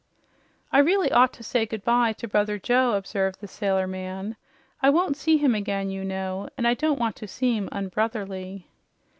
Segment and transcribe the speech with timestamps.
[0.71, 4.35] "I really ought to say goodbye to Brother Joe," observed the sailor man.
[4.81, 8.65] "I won't see him again, you know, and I don't want to seem unbrotherly."